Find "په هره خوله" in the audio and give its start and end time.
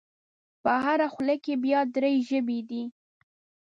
0.63-1.35